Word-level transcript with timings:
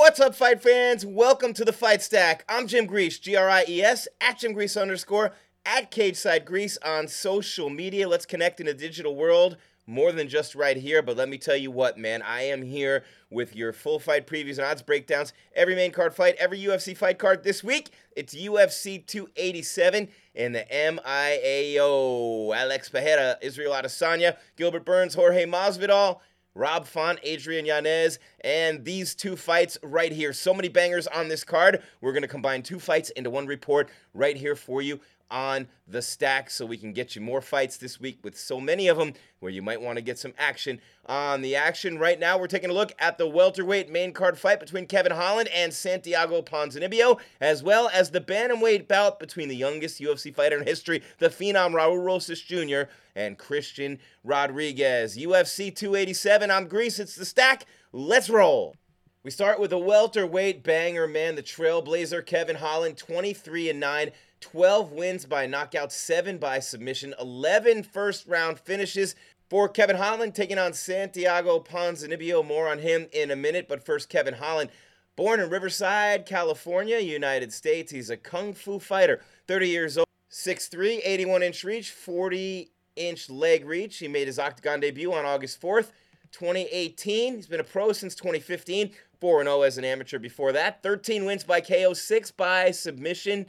What's 0.00 0.18
up, 0.18 0.34
fight 0.34 0.62
fans? 0.62 1.04
Welcome 1.04 1.52
to 1.52 1.62
the 1.62 1.74
Fight 1.74 2.00
Stack. 2.00 2.46
I'm 2.48 2.66
Jim 2.66 2.86
Gries, 2.86 3.18
G 3.18 3.36
R 3.36 3.50
I 3.50 3.66
E 3.68 3.82
S, 3.82 4.08
at 4.18 4.38
Jim 4.38 4.54
Gries 4.54 4.74
underscore, 4.74 5.32
at 5.66 5.90
Cage 5.90 6.16
Side 6.16 6.46
Gries 6.46 6.78
on 6.78 7.06
social 7.06 7.68
media. 7.68 8.08
Let's 8.08 8.24
connect 8.24 8.60
in 8.60 8.66
a 8.66 8.72
digital 8.72 9.14
world 9.14 9.58
more 9.86 10.10
than 10.10 10.26
just 10.26 10.54
right 10.54 10.78
here. 10.78 11.02
But 11.02 11.18
let 11.18 11.28
me 11.28 11.36
tell 11.36 11.54
you 11.54 11.70
what, 11.70 11.98
man, 11.98 12.22
I 12.22 12.44
am 12.44 12.62
here 12.62 13.04
with 13.28 13.54
your 13.54 13.74
full 13.74 13.98
fight 13.98 14.26
previews 14.26 14.56
and 14.56 14.66
odds 14.66 14.80
breakdowns. 14.80 15.34
Every 15.54 15.74
main 15.74 15.92
card 15.92 16.14
fight, 16.14 16.36
every 16.38 16.58
UFC 16.60 16.96
fight 16.96 17.18
card 17.18 17.44
this 17.44 17.62
week. 17.62 17.90
It's 18.16 18.34
UFC 18.34 19.06
287 19.06 20.08
in 20.34 20.52
the 20.52 20.64
MIAO. 20.72 22.56
Alex 22.56 22.88
Pereira, 22.88 23.36
Israel 23.42 23.72
Adesanya, 23.72 24.38
Gilbert 24.56 24.86
Burns, 24.86 25.12
Jorge 25.12 25.44
Masvidal. 25.44 26.20
Rob 26.54 26.86
Font, 26.86 27.18
Adrian 27.22 27.64
Yanez, 27.64 28.18
and 28.42 28.84
these 28.84 29.14
two 29.14 29.36
fights 29.36 29.78
right 29.82 30.12
here. 30.12 30.32
So 30.32 30.52
many 30.52 30.68
bangers 30.68 31.06
on 31.06 31.28
this 31.28 31.44
card. 31.44 31.82
We're 32.00 32.12
going 32.12 32.22
to 32.22 32.28
combine 32.28 32.62
two 32.62 32.78
fights 32.78 33.10
into 33.10 33.30
one 33.30 33.46
report 33.46 33.88
right 34.14 34.36
here 34.36 34.56
for 34.56 34.82
you 34.82 35.00
on 35.30 35.68
the 35.86 36.02
stack 36.02 36.50
so 36.50 36.66
we 36.66 36.76
can 36.76 36.92
get 36.92 37.14
you 37.14 37.20
more 37.20 37.40
fights 37.40 37.76
this 37.76 38.00
week 38.00 38.18
with 38.22 38.38
so 38.38 38.60
many 38.60 38.88
of 38.88 38.96
them 38.96 39.14
where 39.40 39.52
you 39.52 39.62
might 39.62 39.80
want 39.80 39.96
to 39.96 40.02
get 40.02 40.18
some 40.18 40.34
action 40.38 40.80
on 41.06 41.42
the 41.42 41.56
action. 41.56 41.98
Right 41.98 42.18
now, 42.18 42.38
we're 42.38 42.46
taking 42.46 42.70
a 42.70 42.74
look 42.74 42.92
at 42.98 43.18
the 43.18 43.26
welterweight 43.26 43.90
main 43.90 44.12
card 44.12 44.38
fight 44.38 44.60
between 44.60 44.86
Kevin 44.86 45.12
Holland 45.12 45.48
and 45.54 45.72
Santiago 45.72 46.42
Ponzinibbio, 46.42 47.18
as 47.40 47.62
well 47.62 47.90
as 47.92 48.10
the 48.10 48.20
bantamweight 48.20 48.88
bout 48.88 49.18
between 49.18 49.48
the 49.48 49.56
youngest 49.56 50.00
UFC 50.00 50.34
fighter 50.34 50.58
in 50.58 50.66
history, 50.66 51.02
the 51.18 51.28
phenom 51.28 51.72
Raul 51.72 52.02
Rosas 52.04 52.40
Jr., 52.40 52.90
and 53.16 53.36
Christian 53.36 53.98
Rodriguez. 54.22 55.16
UFC 55.16 55.74
287, 55.74 56.50
I'm 56.50 56.68
Gries, 56.68 57.00
it's 57.00 57.16
the 57.16 57.24
stack. 57.24 57.66
Let's 57.92 58.30
roll. 58.30 58.76
We 59.22 59.30
start 59.30 59.60
with 59.60 59.70
a 59.74 59.78
welterweight 59.78 60.62
banger, 60.62 61.06
man. 61.06 61.34
The 61.34 61.42
Trailblazer 61.42 62.24
Kevin 62.24 62.56
Holland, 62.56 62.96
23 62.96 63.68
and 63.68 63.78
9, 63.78 64.12
12 64.40 64.92
wins 64.92 65.26
by 65.26 65.44
knockout, 65.44 65.92
7 65.92 66.38
by 66.38 66.58
submission, 66.58 67.14
11 67.20 67.82
first 67.82 68.26
round 68.26 68.58
finishes. 68.58 69.14
For 69.50 69.68
Kevin 69.68 69.96
Holland 69.96 70.34
taking 70.34 70.56
on 70.56 70.72
Santiago 70.72 71.60
Ponzinibbio. 71.60 72.46
More 72.46 72.66
on 72.66 72.78
him 72.78 73.08
in 73.12 73.30
a 73.30 73.36
minute, 73.36 73.66
but 73.68 73.84
first, 73.84 74.08
Kevin 74.08 74.32
Holland. 74.32 74.70
Born 75.16 75.40
in 75.40 75.50
Riverside, 75.50 76.24
California, 76.24 76.98
United 76.98 77.52
States. 77.52 77.92
He's 77.92 78.08
a 78.08 78.16
kung 78.16 78.54
fu 78.54 78.78
fighter, 78.78 79.20
30 79.48 79.68
years 79.68 79.98
old, 79.98 80.06
6'3, 80.30 81.00
81 81.04 81.42
inch 81.42 81.62
reach, 81.62 81.90
40 81.90 82.70
inch 82.96 83.28
leg 83.28 83.66
reach. 83.66 83.98
He 83.98 84.08
made 84.08 84.28
his 84.28 84.38
octagon 84.38 84.80
debut 84.80 85.12
on 85.12 85.26
August 85.26 85.60
4th. 85.60 85.90
2018. 86.32 87.36
He's 87.36 87.46
been 87.46 87.60
a 87.60 87.64
pro 87.64 87.92
since 87.92 88.14
2015. 88.14 88.90
4 89.20 89.44
0 89.44 89.62
as 89.62 89.78
an 89.78 89.84
amateur 89.84 90.18
before 90.18 90.52
that. 90.52 90.82
13 90.82 91.24
wins 91.24 91.44
by 91.44 91.60
KO, 91.60 91.92
6 91.92 92.30
by 92.32 92.70
submission. 92.70 93.46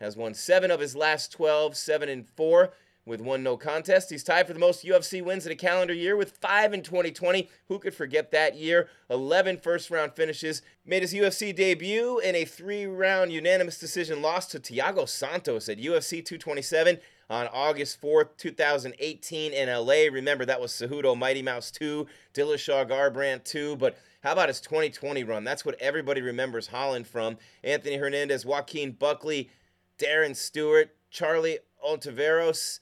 Has 0.00 0.16
won 0.16 0.34
7 0.34 0.70
of 0.70 0.80
his 0.80 0.96
last 0.96 1.30
12, 1.32 1.76
7 1.76 2.08
and 2.08 2.26
4 2.26 2.72
with 3.06 3.20
one 3.20 3.42
no 3.42 3.56
contest. 3.56 4.10
He's 4.10 4.24
tied 4.24 4.46
for 4.46 4.52
the 4.52 4.58
most 4.58 4.84
UFC 4.84 5.22
wins 5.22 5.46
in 5.46 5.52
a 5.52 5.56
calendar 5.56 5.94
year 5.94 6.16
with 6.16 6.36
5 6.38 6.74
in 6.74 6.82
2020. 6.82 7.48
Who 7.68 7.78
could 7.78 7.94
forget 7.94 8.30
that 8.30 8.56
year? 8.56 8.88
11 9.08 9.58
first 9.58 9.90
round 9.90 10.12
finishes. 10.12 10.62
Made 10.84 11.02
his 11.02 11.14
UFC 11.14 11.54
debut 11.54 12.18
in 12.18 12.34
a 12.34 12.44
three 12.44 12.86
round 12.86 13.32
unanimous 13.32 13.78
decision 13.78 14.22
loss 14.22 14.46
to 14.48 14.60
Thiago 14.60 15.08
Santos 15.08 15.68
at 15.68 15.78
UFC 15.78 16.24
227 16.24 16.98
on 17.30 17.46
August 17.52 18.02
4th, 18.02 18.36
2018 18.36 19.52
in 19.52 19.68
LA. 19.68 20.12
Remember, 20.12 20.44
that 20.44 20.60
was 20.60 20.72
Cejudo 20.72 21.16
Mighty 21.16 21.42
Mouse 21.42 21.70
2, 21.70 22.06
Dillashaw 22.34 22.90
Garbrandt 22.90 23.44
2, 23.44 23.76
but 23.76 23.96
how 24.22 24.32
about 24.32 24.48
his 24.48 24.60
2020 24.60 25.22
run? 25.24 25.44
That's 25.44 25.64
what 25.64 25.80
everybody 25.80 26.20
remembers 26.20 26.66
Holland 26.66 27.06
from. 27.06 27.38
Anthony 27.62 27.96
Hernandez, 27.96 28.44
Joaquin 28.44 28.90
Buckley, 28.92 29.48
Darren 29.96 30.34
Stewart, 30.34 30.94
Charlie 31.10 31.60
Ontiveros, 31.86 32.80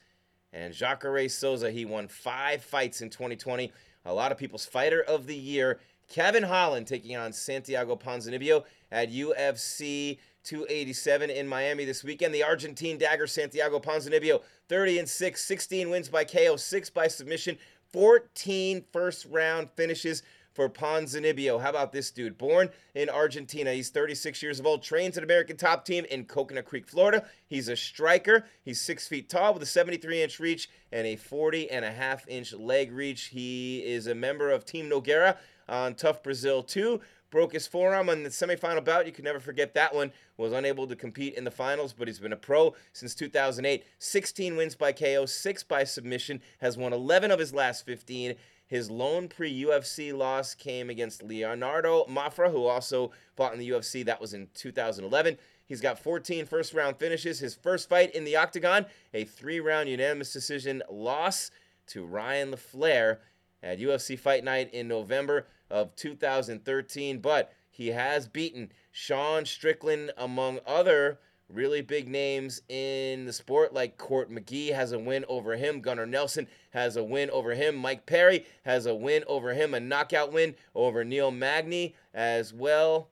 and 0.53 0.73
Jacare 0.73 1.29
Souza. 1.29 1.71
He 1.71 1.85
won 1.85 2.09
five 2.09 2.65
fights 2.65 3.03
in 3.03 3.11
2020. 3.11 3.71
A 4.07 4.13
lot 4.13 4.33
of 4.33 4.39
people's 4.39 4.65
fighter 4.65 5.03
of 5.03 5.27
the 5.27 5.37
year. 5.37 5.79
Kevin 6.09 6.43
Holland 6.43 6.87
taking 6.87 7.17
on 7.17 7.35
Santiago 7.35 7.95
Ponzinibbio 7.95 8.65
at 8.91 9.13
UFC 9.13 10.19
287 10.49 11.29
in 11.29 11.47
Miami 11.47 11.85
this 11.85 12.03
weekend. 12.03 12.35
The 12.35 12.43
Argentine 12.43 12.97
dagger 12.97 13.27
Santiago 13.27 13.79
Ponzinibbio, 13.79 14.41
30 14.71 15.01
and 15.01 15.09
6, 15.09 15.43
16 15.43 15.91
wins 15.91 16.09
by 16.09 16.25
KO, 16.25 16.57
6 16.57 16.91
by 16.91 17.07
submission, 17.07 17.59
14 17.93 18.83
first 18.91 19.27
round 19.27 19.69
finishes 19.77 20.23
for 20.55 20.71
Ponzinibbio. 20.71 21.61
How 21.61 21.69
about 21.69 21.93
this 21.93 22.11
dude? 22.11 22.39
Born 22.39 22.71
in 22.95 23.11
Argentina. 23.11 23.75
He's 23.75 23.91
36 23.91 24.43
years 24.43 24.59
of 24.59 24.65
old, 24.67 24.83
trains 24.83 25.19
at 25.19 25.23
American 25.23 25.59
Top 25.59 25.85
Team 25.85 26.07
in 26.11 26.25
Coconut 26.25 26.65
Creek, 26.65 26.89
Florida. 26.89 27.27
He's 27.47 27.69
a 27.69 27.77
striker. 27.77 28.47
He's 28.65 28.81
six 28.81 29.07
feet 29.07 29.29
tall 29.29 29.53
with 29.53 29.63
a 29.63 29.67
73 29.67 30.23
inch 30.23 30.41
reach 30.41 30.71
and 30.91 31.07
a 31.07 31.17
40 31.17 31.71
and 31.71 31.85
a 31.85 31.93
half 31.93 32.27
inch 32.27 32.55
leg 32.55 32.91
reach. 32.91 33.25
He 33.25 33.81
is 33.85 34.07
a 34.07 34.15
member 34.15 34.51
of 34.51 34.65
Team 34.65 34.89
Nogueira 34.89 35.37
on 35.69 35.95
TUF 35.95 36.23
Brazil 36.23 36.63
2 36.63 37.01
broke 37.31 37.53
his 37.53 37.67
forearm 37.67 38.09
in 38.09 38.23
the 38.23 38.31
semifinal 38.31 38.85
bout. 38.85 39.07
You 39.07 39.13
can 39.13 39.25
never 39.25 39.41
forget 39.41 39.75
that 39.75 39.95
one. 39.95 40.13
Was 40.37 40.53
unable 40.53 40.87
to 40.87 40.97
compete 40.97 41.35
in 41.35 41.45
the 41.45 41.51
finals, 41.51 41.93
but 41.93 42.09
he's 42.09 42.21
been 42.21 42.33
a 42.33 42.37
pro 42.37 42.75
since 42.93 43.15
2008. 43.15 43.85
16 43.99 44.57
wins 44.57 44.75
by 44.75 44.93
KO, 44.93 45.27
6 45.27 45.63
by 45.65 45.85
submission, 45.85 46.41
has 46.61 46.77
won 46.77 46.93
11 46.93 47.31
of 47.31 47.39
his 47.39 47.53
last 47.53 47.85
15. 47.85 48.35
His 48.67 48.91
lone 48.91 49.29
pre 49.29 49.65
UFC 49.65 50.17
loss 50.17 50.55
came 50.55 50.91
against 50.91 51.23
Leonardo 51.23 52.05
Mafra, 52.05 52.51
who 52.51 52.67
also 52.67 53.11
fought 53.35 53.55
in 53.55 53.59
the 53.59 53.71
UFC. 53.71 54.05
That 54.05 54.21
was 54.21 54.35
in 54.35 54.49
2011. 54.55 55.39
He's 55.65 55.81
got 55.81 55.99
14 55.99 56.47
first 56.47 56.75
round 56.75 56.97
finishes. 56.97 57.41
His 57.41 57.55
first 57.55 57.89
fight 57.89 58.15
in 58.15 58.25
the 58.25 58.37
octagon, 58.37 58.87
a 59.13 59.25
three 59.25 59.61
round 59.61 59.89
unanimous 59.89 60.33
decision 60.33 60.83
loss 60.91 61.51
to 61.89 62.05
Ryan 62.05 62.53
LaFlare 62.53 63.19
at 63.63 63.81
UFC 63.81 64.19
Fight 64.19 64.45
Night 64.45 64.73
in 64.73 64.87
November 64.87 65.47
of 65.71 65.95
2013. 65.97 67.21
But 67.21 67.53
he 67.71 67.89
has 67.89 68.29
beaten 68.29 68.73
Sean 68.91 69.45
Strickland, 69.45 70.13
among 70.17 70.61
other 70.67 71.19
really 71.49 71.81
big 71.81 72.09
names 72.09 72.61
in 72.69 73.25
the 73.25 73.33
sport, 73.33 73.73
like 73.73 73.97
Court 73.97 74.31
McGee 74.31 74.75
has 74.75 74.93
a 74.93 74.99
win 74.99 75.25
over 75.29 75.57
him. 75.57 75.81
Gunnar 75.81 76.07
Nelson 76.07 76.47
has 76.71 76.97
a 76.97 77.05
win 77.05 77.31
over 77.31 77.55
him. 77.55 77.77
Mike 77.77 78.05
Perry 78.05 78.45
has 78.65 78.87
a 78.87 78.95
win 78.95 79.25
over 79.27 79.55
him, 79.55 79.73
a 79.73 79.81
knockout 79.81 80.33
win 80.33 80.55
over 80.75 81.05
Neil 81.05 81.31
Magny 81.31 81.95
as 82.13 82.53
well. 82.53 83.09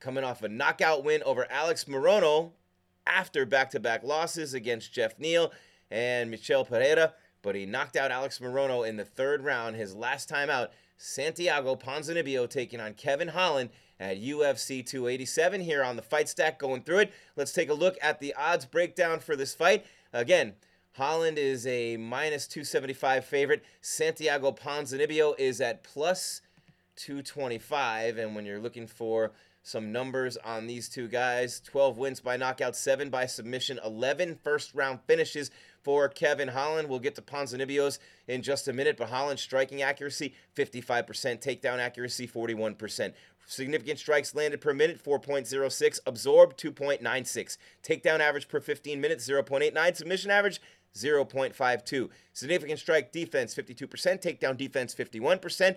Coming 0.00 0.24
off 0.24 0.42
a 0.42 0.48
knockout 0.48 1.04
win 1.04 1.22
over 1.24 1.46
Alex 1.50 1.84
Morono 1.84 2.52
after 3.06 3.44
back 3.44 3.70
to 3.70 3.80
back 3.80 4.02
losses 4.02 4.54
against 4.54 4.92
Geoff 4.92 5.18
Neal 5.18 5.52
and 5.90 6.30
Michel 6.30 6.64
Pereira 6.64 7.14
but 7.42 7.54
he 7.54 7.66
knocked 7.66 7.96
out 7.96 8.10
Alex 8.10 8.38
Morono 8.38 8.86
in 8.86 8.96
the 8.96 9.04
third 9.04 9.42
round, 9.42 9.76
his 9.76 9.94
last 9.94 10.28
time 10.28 10.50
out. 10.50 10.72
Santiago 11.02 11.76
Ponzinibbio 11.76 12.46
taking 12.46 12.78
on 12.78 12.92
Kevin 12.92 13.28
Holland 13.28 13.70
at 13.98 14.20
UFC 14.20 14.84
287 14.84 15.62
here 15.62 15.82
on 15.82 15.96
the 15.96 16.02
fight 16.02 16.28
stack 16.28 16.58
going 16.58 16.82
through 16.82 16.98
it. 16.98 17.12
Let's 17.36 17.54
take 17.54 17.70
a 17.70 17.74
look 17.74 17.96
at 18.02 18.20
the 18.20 18.34
odds 18.34 18.66
breakdown 18.66 19.18
for 19.20 19.34
this 19.34 19.54
fight. 19.54 19.86
Again, 20.12 20.52
Holland 20.92 21.38
is 21.38 21.66
a 21.66 21.96
minus 21.96 22.46
275 22.46 23.24
favorite. 23.24 23.64
Santiago 23.80 24.52
Ponzinibbio 24.52 25.34
is 25.38 25.62
at 25.62 25.82
plus 25.82 26.42
225. 26.96 28.18
And 28.18 28.34
when 28.34 28.44
you're 28.44 28.60
looking 28.60 28.86
for 28.86 29.32
some 29.62 29.92
numbers 29.92 30.36
on 30.38 30.66
these 30.66 30.90
two 30.90 31.08
guys 31.08 31.60
12 31.60 31.96
wins 31.96 32.20
by 32.20 32.36
knockout, 32.36 32.76
7 32.76 33.08
by 33.08 33.24
submission, 33.24 33.80
11 33.82 34.38
first 34.44 34.74
round 34.74 35.00
finishes 35.06 35.50
for 35.82 36.08
Kevin 36.08 36.48
Holland. 36.48 36.88
We'll 36.88 36.98
get 36.98 37.14
to 37.16 37.22
Ponzinibbio's 37.22 37.98
in 38.28 38.42
just 38.42 38.68
a 38.68 38.72
minute, 38.72 38.96
but 38.96 39.08
Holland's 39.08 39.42
striking 39.42 39.82
accuracy 39.82 40.34
55%, 40.56 41.06
takedown 41.42 41.78
accuracy 41.78 42.26
41%. 42.26 43.12
Significant 43.46 43.98
strikes 43.98 44.34
landed 44.34 44.60
per 44.60 44.72
minute 44.72 45.02
4.06, 45.02 46.00
absorbed 46.06 46.56
2.96, 46.58 47.56
takedown 47.82 48.20
average 48.20 48.48
per 48.48 48.60
15 48.60 49.00
minutes 49.00 49.28
0.89, 49.28 49.96
submission 49.96 50.30
average 50.30 50.60
0.52. 50.94 52.08
Significant 52.32 52.78
strike 52.78 53.12
defense 53.12 53.54
52%, 53.54 53.88
takedown 54.22 54.56
defense 54.56 54.94
51%. 54.94 55.76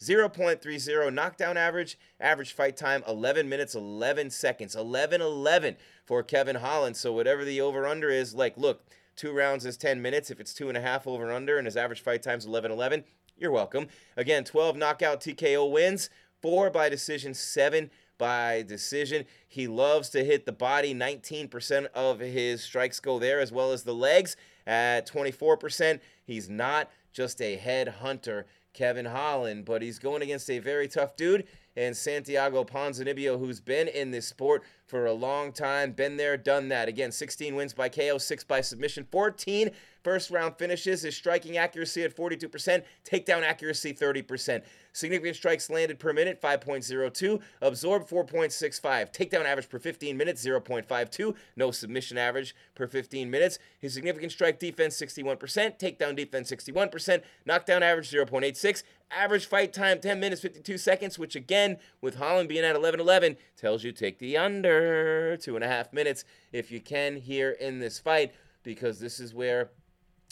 0.30 0.00 1.14
knockdown 1.14 1.56
average, 1.56 1.98
average 2.20 2.52
fight 2.52 2.76
time 2.76 3.02
11 3.08 3.48
minutes 3.48 3.74
11 3.74 4.30
seconds, 4.30 4.76
11 4.76 5.22
11 5.22 5.76
for 6.04 6.22
Kevin 6.22 6.56
Holland. 6.56 6.96
So, 6.96 7.12
whatever 7.12 7.44
the 7.44 7.60
over 7.62 7.86
under 7.86 8.10
is, 8.10 8.34
like, 8.34 8.58
look, 8.58 8.84
Two 9.16 9.32
rounds 9.32 9.64
is 9.64 9.78
10 9.78 10.02
minutes. 10.02 10.30
If 10.30 10.40
it's 10.40 10.52
two 10.52 10.68
and 10.68 10.76
a 10.76 10.80
half 10.82 11.06
over 11.06 11.32
under 11.32 11.56
and 11.56 11.66
his 11.66 11.76
average 11.76 12.02
fight 12.02 12.22
time's 12.22 12.44
11 12.44 12.70
11, 12.70 13.04
you're 13.38 13.50
welcome. 13.50 13.88
Again, 14.16 14.44
12 14.44 14.76
knockout 14.76 15.20
TKO 15.20 15.70
wins, 15.70 16.10
four 16.42 16.70
by 16.70 16.90
decision, 16.90 17.32
seven 17.32 17.90
by 18.18 18.62
decision. 18.62 19.24
He 19.48 19.66
loves 19.66 20.10
to 20.10 20.24
hit 20.24 20.44
the 20.44 20.52
body. 20.52 20.94
19% 20.94 21.86
of 21.94 22.20
his 22.20 22.62
strikes 22.62 23.00
go 23.00 23.18
there, 23.18 23.40
as 23.40 23.52
well 23.52 23.72
as 23.72 23.82
the 23.82 23.94
legs 23.94 24.36
at 24.66 25.08
24%. 25.08 26.00
He's 26.24 26.48
not 26.48 26.90
just 27.12 27.40
a 27.40 27.56
head 27.56 27.88
hunter. 27.88 28.46
Kevin 28.76 29.06
Holland, 29.06 29.64
but 29.64 29.80
he's 29.80 29.98
going 29.98 30.20
against 30.20 30.50
a 30.50 30.58
very 30.58 30.86
tough 30.86 31.16
dude 31.16 31.46
and 31.76 31.96
Santiago 31.96 32.64
Ponzinibbio, 32.64 33.38
who's 33.38 33.60
been 33.60 33.88
in 33.88 34.10
this 34.10 34.26
sport 34.26 34.62
for 34.86 35.06
a 35.06 35.12
long 35.12 35.52
time, 35.52 35.92
been 35.92 36.16
there, 36.16 36.36
done 36.36 36.68
that. 36.68 36.88
Again, 36.88 37.12
16 37.12 37.54
wins 37.54 37.74
by 37.74 37.88
KO, 37.88 38.18
6 38.18 38.44
by 38.44 38.60
submission, 38.60 39.06
14 39.10 39.70
first 40.06 40.30
round 40.30 40.56
finishes. 40.56 41.02
His 41.02 41.16
striking 41.16 41.56
accuracy 41.56 42.04
at 42.04 42.14
42%, 42.14 42.84
takedown 43.04 43.42
accuracy 43.42 43.92
30%. 43.92 44.62
Significant 44.92 45.36
strikes 45.36 45.68
landed 45.68 45.98
per 45.98 46.12
minute 46.12 46.40
5.02, 46.40 47.40
absorbed 47.60 48.08
4.65, 48.08 49.12
takedown 49.12 49.44
average 49.44 49.68
per 49.68 49.80
15 49.80 50.16
minutes 50.16 50.46
0.52, 50.46 51.34
no 51.56 51.72
submission 51.72 52.16
average 52.16 52.54
per 52.76 52.86
15 52.86 53.28
minutes. 53.28 53.58
His 53.80 53.92
significant 53.92 54.30
strike 54.30 54.60
defense 54.60 54.96
61%, 54.96 55.38
takedown 55.78 56.14
defense 56.14 56.52
61%, 56.52 57.22
knockdown 57.44 57.82
average 57.82 58.10
0.86, 58.10 58.84
Average 59.10 59.46
fight 59.46 59.72
time 59.72 60.00
10 60.00 60.18
minutes 60.18 60.40
52 60.42 60.78
seconds, 60.78 61.18
which 61.18 61.36
again, 61.36 61.78
with 62.00 62.16
Holland 62.16 62.48
being 62.48 62.64
at 62.64 62.74
11 62.74 62.98
11, 63.00 63.36
tells 63.56 63.84
you 63.84 63.92
take 63.92 64.18
the 64.18 64.36
under 64.36 65.36
two 65.36 65.54
and 65.54 65.64
a 65.64 65.68
half 65.68 65.92
minutes 65.92 66.24
if 66.52 66.70
you 66.72 66.80
can 66.80 67.16
here 67.16 67.50
in 67.50 67.78
this 67.78 67.98
fight, 67.98 68.34
because 68.62 68.98
this 68.98 69.20
is 69.20 69.32
where 69.32 69.70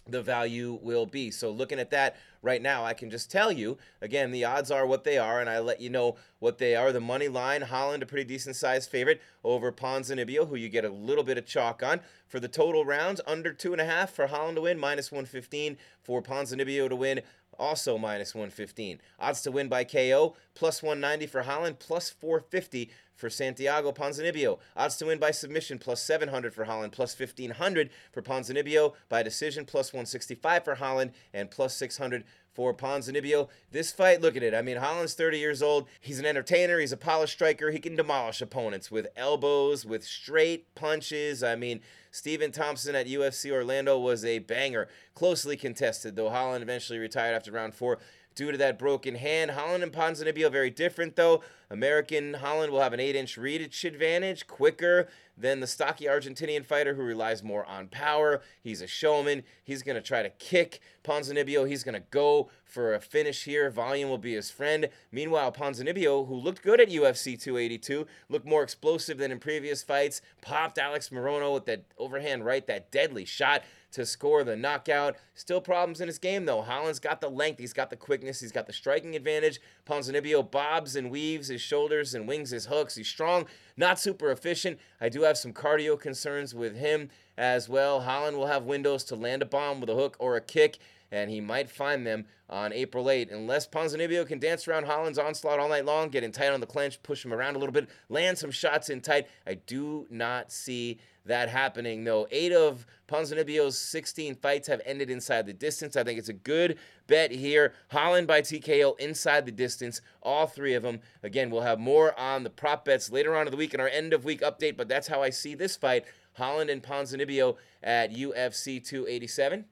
the 0.07 0.23
value 0.23 0.79
will 0.83 1.07
be. 1.07 1.31
So 1.31 1.51
looking 1.51 1.79
at 1.79 1.91
that 1.91 2.17
right 2.45 2.63
now, 2.63 2.85
I 2.85 2.95
can 2.95 3.11
just 3.11 3.31
tell 3.31 3.51
you 3.51 3.79
again, 4.01 4.31
the 4.31 4.45
odds 4.45 4.71
are 4.71 4.87
what 4.87 5.05
they 5.05 5.19
are, 5.19 5.41
and 5.41 5.49
I 5.49 5.59
let 5.59 5.81
you 5.81 5.91
know 5.91 6.17
what 6.39 6.59
they 6.59 6.77
are. 6.77 6.93
The 6.93 7.01
money 7.01 7.29
line, 7.29 7.63
Holland, 7.63 8.03
a 8.03 8.07
pretty 8.07 8.25
decent 8.25 8.55
sized 8.55 8.91
favorite 8.91 9.21
over 9.43 9.73
Ponzinibbio, 9.73 10.49
who 10.49 10.57
you 10.57 10.69
get 10.69 10.85
a 10.85 10.91
little 10.91 11.25
bit 11.25 11.39
of 11.39 11.47
chalk 11.47 11.83
on. 11.83 12.01
For 12.29 12.39
the 12.39 12.49
total 12.49 12.85
rounds, 12.85 13.21
under 13.27 13.53
two 13.53 13.73
and 13.73 13.81
a 13.81 13.87
half 13.87 14.11
for 14.11 14.27
Holland 14.27 14.57
to 14.57 14.63
win, 14.63 14.79
minus 14.79 15.11
115 15.11 15.79
for 16.03 16.23
Ponzinibbio 16.23 16.89
to 16.89 16.97
win, 16.97 17.23
also 17.59 17.97
minus 17.97 18.35
115. 18.35 19.01
Odds 19.19 19.41
to 19.43 19.51
win 19.51 19.69
by 19.69 19.85
KO, 19.85 20.37
plus 20.55 20.83
190 20.83 21.27
for 21.27 21.43
Holland, 21.43 21.79
plus 21.79 22.11
450 22.11 22.91
for 23.15 23.31
Santiago 23.31 23.93
Ponzinibbio. 23.93 24.59
Odds 24.77 24.97
to 24.97 25.07
win 25.07 25.19
by 25.19 25.31
submission, 25.31 25.79
plus 25.79 26.03
700 26.03 26.53
for 26.53 26.65
Holland, 26.65 26.93
plus 26.93 27.19
1500 27.19 27.91
for 28.13 28.23
Ponzinibbio. 28.23 28.95
By 29.09 29.23
decision, 29.23 29.65
plus 29.65 29.93
165 29.93 30.65
for 30.65 30.75
Holland, 30.77 31.13
and 31.33 31.51
plus 31.51 31.77
600 31.77 32.25
for 32.55 32.73
Ponzinibbio. 32.73 33.49
This 33.73 33.93
fight, 33.93 34.21
look 34.21 34.37
at 34.37 34.43
it. 34.43 34.55
I 34.55 34.63
mean, 34.63 34.77
Holland's 34.77 35.15
30 35.15 35.39
years 35.39 35.63
old. 35.63 35.89
He's 36.01 36.21
an 36.21 36.27
entertainer. 36.27 36.79
He's 36.79 36.93
a 36.93 36.97
polished 36.97 37.35
striker. 37.35 37.71
He 37.71 37.81
can 37.81 37.97
demolish 37.97 38.41
opponents 38.41 38.91
with 38.91 39.09
elbows, 39.17 39.85
with 39.85 40.05
straight 40.05 40.73
punches. 40.75 41.43
I 41.43 41.57
mean, 41.57 41.81
Stephen 42.13 42.53
Thompson 42.53 42.95
at 42.95 43.09
UFC 43.09 43.51
Orlando 43.51 43.99
was 43.99 44.25
a 44.25 44.39
banger. 44.39 44.89
Closely 45.15 45.57
contested, 45.57 46.15
though 46.15 46.31
Holland 46.31 46.63
eventually 46.63 47.01
retired 47.01 47.35
after 47.35 47.51
round 47.51 47.75
four 47.75 47.99
due 48.35 48.53
to 48.53 48.59
that 48.59 48.79
broken 48.79 49.15
hand. 49.15 49.53
Holland 49.53 49.83
and 49.83 49.93
Ponzinibbio 49.93 50.51
very 50.51 50.71
different 50.71 51.17
though. 51.17 51.43
American 51.71 52.35
Holland 52.35 52.73
will 52.73 52.81
have 52.81 52.93
an 52.93 53.01
8-inch 53.01 53.37
reach 53.37 53.85
advantage, 53.85 54.47
quicker 54.47 55.09
than 55.37 55.59
the 55.59 55.67
stocky 55.67 56.05
Argentinian 56.05 56.65
fighter 56.65 56.95
who 56.95 57.03
relies 57.03 57.43
more 57.43 57.65
on 57.65 57.89
power. 57.89 58.41
He's 58.63 58.81
a 58.81 58.87
showman. 58.87 59.43
He's 59.65 59.83
going 59.83 59.97
to 59.97 60.03
try 60.03 60.23
to 60.23 60.31
kick 60.31 60.81
Ponzinibbio. 61.03 61.69
He's 61.69 61.83
going 61.83 62.01
to 62.01 62.07
go 62.11 62.51
for 62.65 62.95
a 62.95 63.01
finish 63.01 63.45
here. 63.45 63.71
Volume 63.71 64.09
will 64.09 64.19
be 64.19 64.35
his 64.35 64.51
friend. 64.51 64.89
Meanwhile, 65.11 65.51
Ponzinibbio, 65.53 66.29
who 66.29 66.35
looked 66.35 66.63
good 66.63 66.81
at 66.81 66.91
UFC 66.91 67.41
282, 67.41 68.07
looked 68.29 68.47
more 68.47 68.63
explosive 68.63 69.19
than 69.19 69.33
in 69.33 69.41
previous 69.41 69.83
fights, 69.83 70.21
popped 70.41 70.79
Alex 70.79 71.09
Morono 71.09 71.53
with 71.53 71.65
that 71.65 71.85
overhand 71.99 72.45
right, 72.45 72.67
that 72.69 72.93
deadly 72.93 73.25
shot 73.25 73.63
to 73.95 74.05
score 74.05 74.45
the 74.45 74.57
knockout. 74.57 75.17
Still 75.35 75.61
problems 75.61 76.01
in 76.01 76.09
his 76.09 76.19
game, 76.19 76.45
though. 76.45 76.63
Holland's 76.63 76.99
got 76.99 77.21
the 77.21 77.31
length, 77.31 77.59
he's 77.59 77.73
got 77.73 77.91
the 77.91 77.97
quickness, 77.97 78.41
he's 78.41 78.53
got 78.53 78.67
the 78.67 78.73
striking 78.73 79.17
advantage. 79.17 79.61
Ponzinibbio 79.89 80.51
bobs 80.51 80.97
and 80.97 81.11
weaves 81.11 81.49
his 81.49 81.61
shoulders 81.61 82.15
and 82.15 82.29
wings 82.29 82.51
his 82.51 82.67
hooks. 82.67 82.97
He's 82.97 83.09
strong, 83.09 83.47
not 83.77 83.99
super 83.99 84.31
efficient. 84.31 84.79
I 85.01 85.09
do 85.09 85.23
have 85.23 85.39
some 85.39 85.53
cardio 85.53 85.99
concerns 85.99 86.55
with 86.55 86.77
him 86.77 87.09
as 87.39 87.69
well. 87.69 88.01
Holland 88.01 88.37
will 88.37 88.49
have 88.49 88.65
windows 88.65 89.05
to 89.05 89.17
land 89.17 89.43
a 89.43 89.47
bomb 89.47 89.81
with 89.81 89.91
a 89.91 89.95
hook 89.95 90.17
or 90.19 90.37
a 90.37 90.41
kick 90.41 90.79
and 91.15 91.31
he 91.31 91.41
might 91.41 91.71
find 91.71 92.05
them 92.05 92.27
on 92.51 92.73
April 92.73 93.09
8. 93.09 93.31
Unless 93.31 93.69
Ponzinibbio 93.69 94.27
can 94.27 94.41
dance 94.41 94.67
around 94.67 94.87
Holland's 94.87 95.19
onslaught 95.19 95.61
all 95.61 95.69
night 95.69 95.85
long, 95.85 96.09
get 96.09 96.25
in 96.25 96.33
tight 96.33 96.49
on 96.49 96.59
the 96.59 96.67
clinch, 96.67 97.01
push 97.05 97.25
him 97.25 97.33
around 97.33 97.55
a 97.55 97.59
little 97.59 97.73
bit, 97.73 97.89
land 98.09 98.37
some 98.37 98.51
shots 98.51 98.91
in 98.91 99.01
tight, 99.01 99.29
I 99.47 99.55
do 99.55 100.09
not 100.11 100.51
see 100.51 100.99
that 101.27 101.49
happening, 101.49 102.05
though. 102.05 102.27
Eight 102.31 102.53
of 102.53 102.87
Ponzinibbio's 103.09 103.79
16 103.79 104.37
fights 104.37 104.69
have 104.69 104.81
ended 104.85 105.11
inside 105.11 105.47
the 105.47 105.53
distance. 105.53 105.97
I 105.97 106.05
think 106.05 106.19
it's 106.19 106.29
a 106.29 106.35
good 106.35 106.79
bet 107.07 107.31
here. 107.31 107.75
Holland 107.89 108.27
by 108.27 108.41
TKO 108.41 108.99
inside 108.99 109.47
the 109.47 109.53
distance, 109.53 110.01
all 110.23 110.47
three 110.47 110.75
of 110.75 110.83
them. 110.83 111.01
Again, 111.23 111.51
we'll 111.51 111.63
have 111.63 111.79
more 111.79 112.19
on 112.19 112.45
the 112.45 112.51
prop 112.51 112.85
bets 112.85 113.11
later 113.11 113.37
on 113.37 113.47
in 113.47 113.51
the 113.51 113.57
week 113.57 113.75
in 113.75 113.81
our 113.81 113.89
end 113.89 114.13
of 114.13 114.25
week 114.25 114.41
update, 114.41 114.77
but 114.77 114.89
that's 114.89 115.09
how 115.09 115.23
I 115.23 115.31
see 115.31 115.55
this 115.55 115.77
fight. 115.77 116.05
Holland 116.35 116.71
and 116.71 116.83
Ponzinibbio 116.83 117.57
at 117.83 118.13
UFC 118.13 118.85
287 118.85 119.65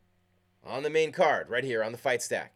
on 0.65 0.83
the 0.83 0.91
main 0.91 1.13
card 1.13 1.51
right 1.51 1.65
here 1.65 1.83
on 1.83 1.93
the 1.93 1.99
Fight 1.99 2.23
Stack. 2.23 2.53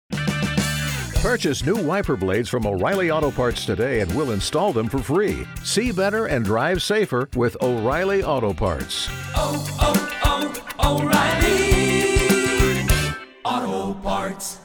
Purchase 1.22 1.64
new 1.64 1.74
wiper 1.76 2.16
blades 2.16 2.48
from 2.48 2.66
O'Reilly 2.66 3.10
Auto 3.10 3.30
Parts 3.32 3.66
today 3.66 4.00
and 4.00 4.14
we'll 4.14 4.30
install 4.30 4.72
them 4.72 4.88
for 4.88 4.98
free. 4.98 5.46
See 5.64 5.90
better 5.90 6.26
and 6.26 6.44
drive 6.44 6.82
safer 6.82 7.28
with 7.34 7.56
O'Reilly 7.62 8.22
Auto 8.22 8.52
Parts. 8.52 9.08
Oh, 9.34 9.66
oh, 9.80 10.62
oh, 10.78 11.02
O'Reilly 11.02 12.86
Auto 13.44 13.94
Parts. 14.00 14.60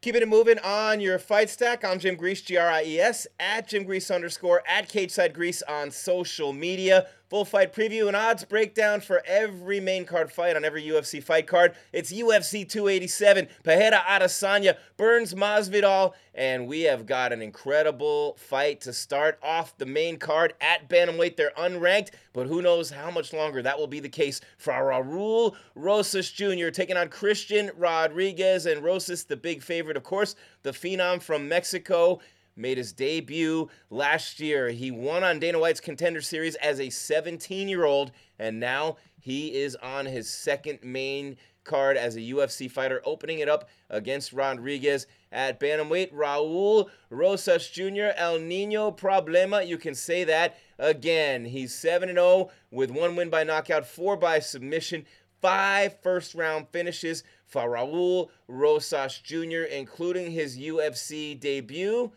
Keeping 0.00 0.22
it 0.22 0.28
moving 0.28 0.58
on 0.58 1.00
your 1.00 1.18
fight 1.18 1.48
stack. 1.48 1.84
I'm 1.84 1.98
Jim 1.98 2.16
Gries, 2.16 2.42
G 2.42 2.58
R 2.58 2.68
I 2.68 2.84
E 2.84 3.00
S, 3.00 3.26
at 3.40 3.68
Jim 3.68 3.84
Gries 3.84 4.10
underscore, 4.10 4.62
at 4.68 4.88
Cageside 4.88 5.32
Gries 5.32 5.62
on 5.62 5.90
social 5.90 6.52
media. 6.52 7.06
Full 7.30 7.46
fight 7.46 7.72
preview 7.72 8.06
and 8.06 8.14
odds 8.14 8.44
breakdown 8.44 9.00
for 9.00 9.22
every 9.24 9.80
main 9.80 10.04
card 10.04 10.30
fight 10.30 10.56
on 10.56 10.64
every 10.64 10.84
UFC 10.84 11.22
fight 11.22 11.46
card. 11.46 11.74
It's 11.90 12.12
UFC 12.12 12.68
287, 12.68 13.48
Pereira 13.62 14.02
Adesanya, 14.06 14.76
Burns 14.98 15.32
Masvidal, 15.32 16.12
and 16.34 16.68
we 16.68 16.82
have 16.82 17.06
got 17.06 17.32
an 17.32 17.40
incredible 17.40 18.36
fight 18.38 18.82
to 18.82 18.92
start 18.92 19.38
off 19.42 19.76
the 19.78 19.86
main 19.86 20.18
card 20.18 20.52
at 20.60 20.90
bantamweight. 20.90 21.36
They're 21.36 21.52
unranked, 21.56 22.10
but 22.34 22.46
who 22.46 22.60
knows 22.60 22.90
how 22.90 23.10
much 23.10 23.32
longer 23.32 23.62
that 23.62 23.78
will 23.78 23.86
be 23.86 24.00
the 24.00 24.08
case 24.10 24.42
for 24.58 24.74
Raul 24.74 25.56
Rosas 25.74 26.30
Jr. 26.30 26.68
taking 26.68 26.98
on 26.98 27.08
Christian 27.08 27.70
Rodriguez, 27.78 28.66
and 28.66 28.84
Rosas, 28.84 29.24
the 29.24 29.36
big 29.36 29.62
favorite, 29.62 29.96
of 29.96 30.02
course, 30.02 30.36
the 30.62 30.72
phenom 30.72 31.22
from 31.22 31.48
Mexico 31.48 32.20
made 32.56 32.78
his 32.78 32.92
debut 32.92 33.68
last 33.90 34.40
year. 34.40 34.70
He 34.70 34.90
won 34.90 35.24
on 35.24 35.38
Dana 35.38 35.58
White's 35.58 35.80
Contender 35.80 36.20
Series 36.20 36.54
as 36.56 36.80
a 36.80 36.90
17 36.90 37.68
year 37.68 37.84
old, 37.84 38.12
and 38.38 38.60
now 38.60 38.96
he 39.20 39.54
is 39.54 39.76
on 39.76 40.06
his 40.06 40.28
second 40.28 40.80
main 40.82 41.36
card 41.64 41.96
as 41.96 42.16
a 42.16 42.20
UFC 42.20 42.70
fighter, 42.70 43.00
opening 43.04 43.40
it 43.40 43.48
up 43.48 43.68
against 43.90 44.32
Rodriguez 44.32 45.06
at 45.32 45.58
Bantamweight. 45.58 46.12
Raul 46.12 46.88
Rosas 47.10 47.68
Jr., 47.68 48.10
El 48.16 48.38
Nino 48.38 48.90
Problema. 48.92 49.66
You 49.66 49.78
can 49.78 49.94
say 49.94 50.24
that 50.24 50.58
again. 50.78 51.46
He's 51.46 51.74
7 51.74 52.10
0 52.10 52.50
with 52.70 52.90
one 52.90 53.16
win 53.16 53.30
by 53.30 53.44
knockout, 53.44 53.86
four 53.86 54.16
by 54.16 54.38
submission, 54.38 55.06
five 55.40 56.00
first 56.02 56.34
round 56.34 56.68
finishes 56.68 57.24
for 57.46 57.68
Raul 57.68 58.28
Rosas 58.48 59.18
Jr., 59.18 59.62
including 59.70 60.30
his 60.30 60.58
UFC 60.58 61.38
debut. 61.38 62.12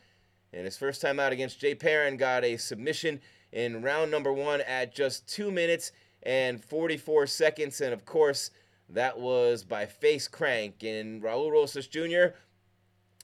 And 0.53 0.65
his 0.65 0.77
first 0.77 1.01
time 1.01 1.19
out 1.19 1.31
against 1.31 1.59
Jay 1.59 1.75
Perrin 1.75 2.17
got 2.17 2.43
a 2.43 2.57
submission 2.57 3.19
in 3.51 3.81
round 3.81 4.11
number 4.11 4.31
one 4.31 4.61
at 4.61 4.93
just 4.93 5.27
two 5.27 5.51
minutes 5.51 5.91
and 6.23 6.63
44 6.63 7.27
seconds. 7.27 7.81
And 7.81 7.93
of 7.93 8.05
course, 8.05 8.51
that 8.89 9.19
was 9.19 9.63
by 9.63 9.85
face 9.85 10.27
crank. 10.27 10.83
And 10.83 11.21
Raul 11.21 11.51
Rosas 11.51 11.87
Jr., 11.87 12.35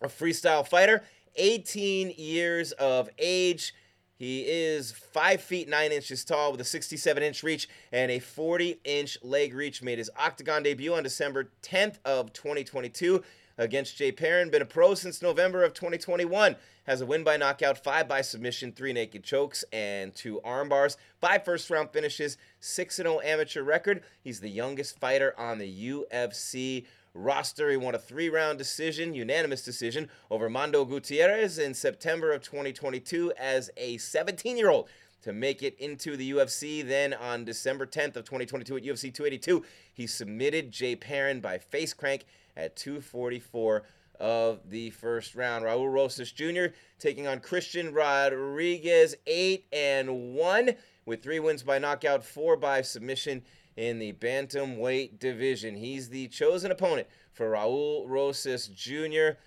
a 0.02 0.08
freestyle 0.08 0.68
fighter, 0.68 1.04
18 1.36 2.14
years 2.18 2.72
of 2.74 3.10
age. 3.18 3.74
He 4.16 4.42
is 4.42 4.92
5 4.92 5.42
feet 5.42 5.68
9 5.68 5.92
inches 5.92 6.24
tall 6.24 6.52
with 6.52 6.62
a 6.62 6.66
67 6.66 7.24
inch 7.24 7.44
reach 7.44 7.68
and 7.92 8.12
a 8.12 8.20
40 8.20 8.80
inch 8.84 9.18
leg 9.22 9.54
reach. 9.54 9.82
Made 9.82 9.98
his 9.98 10.12
octagon 10.18 10.64
debut 10.64 10.94
on 10.94 11.04
December 11.04 11.52
10th 11.62 11.98
of 12.06 12.32
2022 12.32 13.24
against 13.58 13.98
Jay 13.98 14.12
Perrin. 14.12 14.50
Been 14.50 14.62
a 14.62 14.66
pro 14.66 14.94
since 14.96 15.22
November 15.22 15.64
of 15.64 15.74
2021. 15.74 16.56
Has 16.86 17.02
a 17.02 17.06
win 17.06 17.24
by 17.24 17.38
knockout, 17.38 17.82
five 17.82 18.08
by 18.08 18.22
submission, 18.22 18.72
three 18.72 18.92
naked 18.92 19.24
chokes, 19.24 19.64
and 19.72 20.14
two 20.14 20.42
arm 20.42 20.70
bars. 20.70 20.98
Five 21.22 21.46
first 21.46 21.70
round 21.70 21.92
finishes, 21.92 22.38
6 22.60 22.96
0 22.96 23.22
amateur 23.22 23.64
record. 23.64 24.04
He's 24.22 24.42
the 24.42 24.50
youngest 24.50 25.00
fighter 25.00 25.34
on 25.38 25.60
the 25.60 25.90
UFC 25.90 26.86
roster. 27.14 27.70
He 27.70 27.78
won 27.78 27.96
a 27.96 28.00
three 28.00 28.30
round 28.30 28.58
decision, 28.58 29.14
unanimous 29.14 29.64
decision, 29.64 30.10
over 30.30 30.50
Mando 30.50 30.84
Gutierrez 30.84 31.58
in 31.58 31.74
September 31.74 32.34
of 32.34 32.42
2022 32.42 33.32
as 33.40 33.70
a 33.78 33.98
17 33.98 34.58
year 34.58 34.70
old 34.70 34.90
to 35.22 35.32
make 35.32 35.64
it 35.64 35.78
into 35.80 36.18
the 36.18 36.32
UFC. 36.32 36.86
Then 36.86 37.14
on 37.14 37.46
December 37.46 37.86
10th 37.86 38.18
of 38.18 38.26
2022 38.26 38.78
at 38.78 38.84
UFC 38.84 39.14
282, 39.14 39.64
he 39.94 40.06
submitted 40.06 40.72
Jay 40.72 40.96
Perrin 40.96 41.40
by 41.40 41.58
face 41.58 41.94
crank 41.94 42.26
at 42.56 42.76
244 42.76 43.84
of 44.20 44.70
the 44.70 44.90
first 44.92 45.36
round. 45.36 45.66
Raul 45.66 45.92
Rosas 45.92 46.32
Jr. 46.32 46.76
taking 47.00 47.28
on 47.28 47.40
Christian 47.40 47.94
Rodriguez, 47.94 49.16
8 49.28 49.66
and 49.74 50.36
1 50.36 50.72
with 51.06 51.24
3 51.24 51.40
wins 51.40 51.64
by 51.64 51.80
knockout, 51.80 52.24
4 52.24 52.58
by 52.58 52.82
submission 52.82 53.44
in 53.76 54.00
the 54.00 54.14
bantamweight 54.14 55.20
division. 55.20 55.76
He's 55.76 56.10
the 56.10 56.28
chosen 56.28 56.72
opponent 56.72 57.08
for 57.34 57.52
Raul 57.52 58.08
Rosas 58.08 58.68
Jr. 58.68 59.38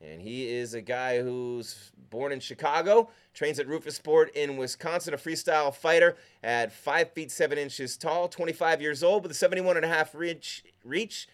And 0.00 0.20
he 0.20 0.48
is 0.48 0.74
a 0.74 0.82
guy 0.82 1.22
who's 1.22 1.92
born 2.10 2.32
in 2.32 2.40
Chicago, 2.40 3.10
trains 3.32 3.58
at 3.58 3.66
Roufusport 3.66 4.30
in 4.34 4.56
Wisconsin, 4.56 5.14
a 5.14 5.16
freestyle 5.16 5.74
fighter 5.74 6.16
at 6.42 6.72
5 6.72 7.12
feet 7.12 7.30
7 7.30 7.56
inches 7.58 7.96
tall, 7.96 8.28
25 8.28 8.80
years 8.80 9.02
old 9.02 9.22
with 9.22 9.32
a 9.32 9.34
71 9.34 9.76
and 9.76 9.84
a 9.84 9.88
half 9.88 10.14
reach, 10.14 10.64
reach 10.84 11.28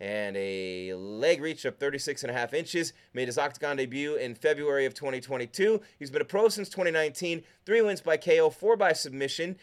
and 0.00 0.34
a 0.36 0.94
leg 0.94 1.42
reach 1.42 1.66
of 1.66 1.76
36 1.76 2.22
and 2.22 2.30
a 2.30 2.34
half 2.34 2.54
inches. 2.54 2.94
Made 3.12 3.28
his 3.28 3.36
octagon 3.36 3.76
debut 3.76 4.16
in 4.16 4.34
February 4.34 4.86
of 4.86 4.94
2022. 4.94 5.80
He's 5.98 6.10
been 6.10 6.22
a 6.22 6.24
pro 6.24 6.48
since 6.48 6.68
2019. 6.70 7.42
Three 7.66 7.82
wins 7.82 8.00
by 8.00 8.16
KO, 8.16 8.48
four 8.50 8.76
by 8.76 8.94
submission. 8.94 9.56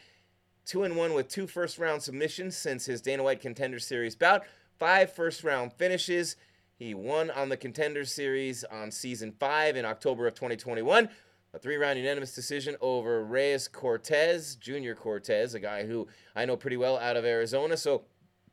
Two 0.65 0.83
and 0.83 0.95
one 0.95 1.13
with 1.13 1.27
two 1.27 1.47
first 1.47 1.79
round 1.79 2.03
submissions 2.03 2.55
since 2.55 2.85
his 2.85 3.01
Dana 3.01 3.23
White 3.23 3.41
Contender 3.41 3.79
Series 3.79 4.15
bout. 4.15 4.43
Five 4.77 5.11
first 5.11 5.43
round 5.43 5.73
finishes. 5.73 6.35
He 6.77 6.93
won 6.93 7.31
on 7.31 7.49
the 7.49 7.57
Contender 7.57 8.05
Series 8.05 8.63
on 8.65 8.91
season 8.91 9.33
five 9.39 9.75
in 9.75 9.85
October 9.85 10.27
of 10.27 10.35
2021. 10.35 11.09
A 11.53 11.59
three 11.59 11.77
round 11.77 11.97
unanimous 11.97 12.35
decision 12.35 12.75
over 12.81 13.23
Reyes 13.23 13.67
Cortez, 13.67 14.55
Junior 14.57 14.93
Cortez, 14.93 15.55
a 15.55 15.59
guy 15.59 15.87
who 15.87 16.07
I 16.35 16.45
know 16.45 16.57
pretty 16.57 16.77
well 16.77 16.97
out 16.99 17.17
of 17.17 17.25
Arizona. 17.25 17.77
So 17.77 18.03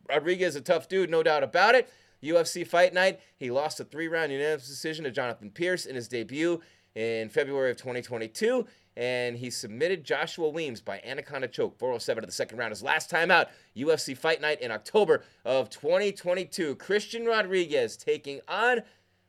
Rodriguez, 0.09 0.57
a 0.57 0.61
tough 0.61 0.89
dude, 0.89 1.11
no 1.11 1.23
doubt 1.23 1.43
about 1.43 1.75
it. 1.75 1.89
UFC 2.23 2.67
Fight 2.67 2.95
Night, 2.95 3.21
he 3.37 3.51
lost 3.51 3.81
a 3.81 3.85
three 3.85 4.09
round 4.09 4.33
unanimous 4.33 4.67
decision 4.67 5.05
to 5.05 5.11
Jonathan 5.11 5.51
Pearce 5.51 5.87
in 5.87 5.95
his 5.95 6.09
debut 6.09 6.61
in 6.95 7.29
February 7.29 7.71
of 7.71 7.77
2022. 7.77 8.67
And 8.97 9.37
he 9.37 9.51
submitted 9.51 10.05
Joshua 10.05 10.49
Weems 10.49 10.81
by 10.81 11.01
Anaconda 11.05 11.49
Choke, 11.49 11.77
407 11.79 12.23
to 12.23 12.27
the 12.27 12.33
second 12.33 12.59
round. 12.59 12.71
His 12.71 12.83
last 12.83 13.11
time 13.11 13.31
out, 13.31 13.49
UFC 13.77 14.17
Fight 14.17 14.41
Night 14.41 14.61
in 14.61 14.71
October 14.71 15.25
of 15.45 15.69
2022. 15.69 16.77
Christian 16.77 17.27
Rodriguez 17.27 17.97
taking 17.97 18.41
on 18.47 18.83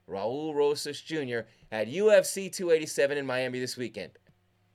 Raul 0.08 0.53
Rosas 0.53 1.01
Jr. 1.01 1.39
at 1.72 1.88
UFC 1.88 2.51
287 2.51 3.17
in 3.17 3.25
Miami 3.25 3.60
this 3.60 3.75
weekend. 3.75 4.12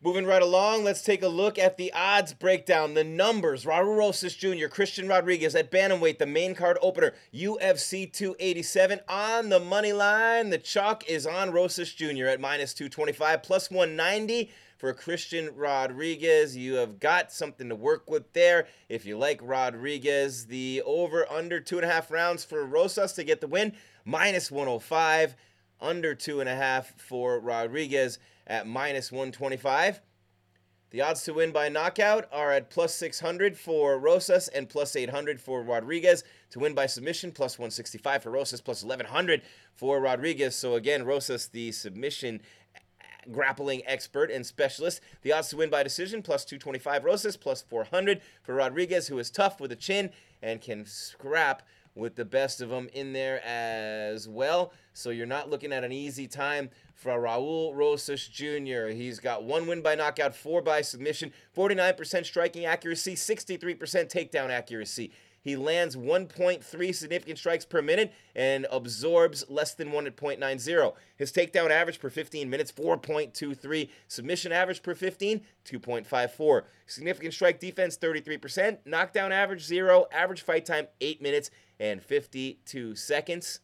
Moving 0.02 0.24
right 0.24 0.40
along, 0.40 0.84
let's 0.84 1.02
take 1.02 1.22
a 1.22 1.28
look 1.28 1.58
at 1.58 1.76
the 1.76 1.92
odds 1.92 2.32
breakdown, 2.32 2.94
the 2.94 3.04
numbers. 3.04 3.66
Raul 3.66 3.98
Rosas 3.98 4.34
Jr., 4.34 4.66
Christian 4.66 5.06
Rodriguez 5.06 5.54
at 5.54 5.70
Bantamweight, 5.70 6.16
the 6.16 6.24
main 6.24 6.54
card 6.54 6.78
opener, 6.80 7.12
UFC 7.34 8.10
287 8.10 9.00
on 9.10 9.50
the 9.50 9.60
money 9.60 9.92
line. 9.92 10.48
The 10.48 10.56
chalk 10.56 11.06
is 11.06 11.26
on 11.26 11.50
Rosas 11.50 11.92
Jr. 11.92 12.28
at 12.28 12.40
minus 12.40 12.72
225, 12.72 13.42
plus 13.42 13.70
190 13.70 14.50
for 14.78 14.94
Christian 14.94 15.50
Rodriguez. 15.54 16.56
You 16.56 16.76
have 16.76 16.98
got 16.98 17.30
something 17.30 17.68
to 17.68 17.76
work 17.76 18.08
with 18.08 18.32
there. 18.32 18.68
If 18.88 19.04
you 19.04 19.18
like 19.18 19.40
Rodriguez, 19.42 20.46
the 20.46 20.80
over 20.86 21.30
under 21.30 21.60
two 21.60 21.76
and 21.76 21.84
a 21.84 21.92
half 21.92 22.10
rounds 22.10 22.42
for 22.42 22.64
Rosas 22.64 23.12
to 23.12 23.22
get 23.22 23.42
the 23.42 23.48
win, 23.48 23.74
minus 24.06 24.50
105, 24.50 25.36
under 25.80 26.14
two 26.14 26.40
and 26.40 26.48
a 26.48 26.54
half 26.54 26.94
for 27.00 27.38
Rodriguez 27.38 28.18
at 28.46 28.66
minus 28.66 29.10
125. 29.10 30.00
The 30.90 31.02
odds 31.02 31.22
to 31.24 31.34
win 31.34 31.52
by 31.52 31.68
knockout 31.68 32.28
are 32.32 32.50
at 32.50 32.68
plus 32.68 32.94
600 32.96 33.56
for 33.56 33.96
Rosas 33.96 34.48
and 34.48 34.68
plus 34.68 34.96
800 34.96 35.40
for 35.40 35.62
Rodriguez. 35.62 36.24
To 36.50 36.58
win 36.58 36.74
by 36.74 36.86
submission, 36.86 37.30
plus 37.30 37.60
165 37.60 38.24
for 38.24 38.30
Rosas, 38.30 38.60
plus 38.60 38.82
1100 38.82 39.42
for 39.72 40.00
Rodriguez. 40.00 40.56
So 40.56 40.74
again, 40.74 41.04
Rosas, 41.04 41.46
the 41.46 41.70
submission 41.70 42.40
grappling 43.30 43.82
expert 43.86 44.32
and 44.32 44.44
specialist. 44.44 45.00
The 45.22 45.32
odds 45.32 45.50
to 45.50 45.58
win 45.58 45.70
by 45.70 45.84
decision, 45.84 46.22
plus 46.22 46.44
225 46.44 47.04
Rosas, 47.04 47.36
plus 47.36 47.62
400 47.62 48.20
for 48.42 48.56
Rodriguez, 48.56 49.06
who 49.06 49.18
is 49.20 49.30
tough 49.30 49.60
with 49.60 49.70
a 49.70 49.76
chin 49.76 50.10
and 50.42 50.60
can 50.60 50.84
scrap 50.86 51.62
with 51.94 52.16
the 52.16 52.24
best 52.24 52.60
of 52.60 52.68
them 52.70 52.88
in 52.92 53.12
there 53.12 53.44
as 53.44 54.28
well. 54.28 54.72
So 54.92 55.10
you're 55.10 55.26
not 55.26 55.50
looking 55.50 55.72
at 55.72 55.84
an 55.84 55.92
easy 55.92 56.26
time 56.26 56.70
for 56.94 57.12
Raul 57.12 57.74
Rosas 57.74 58.26
Jr. 58.28 58.88
He's 58.88 59.18
got 59.18 59.42
one 59.42 59.66
win 59.66 59.82
by 59.82 59.94
knockout, 59.94 60.34
four 60.34 60.62
by 60.62 60.82
submission, 60.82 61.32
49% 61.56 62.24
striking 62.24 62.66
accuracy, 62.66 63.14
63% 63.14 63.78
takedown 64.10 64.50
accuracy. 64.50 65.12
He 65.42 65.56
lands 65.56 65.96
1.3 65.96 66.94
significant 66.94 67.38
strikes 67.38 67.64
per 67.64 67.80
minute 67.80 68.12
and 68.34 68.66
absorbs 68.70 69.44
less 69.48 69.74
than 69.74 69.90
1 69.90 70.06
at 70.06 70.16
0.90. 70.16 70.94
His 71.16 71.32
takedown 71.32 71.70
average 71.70 71.98
per 71.98 72.10
15 72.10 72.50
minutes, 72.50 72.70
4.23. 72.72 73.88
Submission 74.06 74.52
average 74.52 74.82
per 74.82 74.94
15, 74.94 75.40
2.54. 75.64 76.62
Significant 76.86 77.32
strike 77.32 77.58
defense, 77.58 77.96
33%. 77.96 78.78
Knockdown 78.84 79.32
average, 79.32 79.64
0. 79.64 80.06
Average 80.12 80.42
fight 80.42 80.66
time, 80.66 80.88
8 81.00 81.22
minutes 81.22 81.50
and 81.78 82.02
52 82.02 82.94
seconds. 82.94 83.60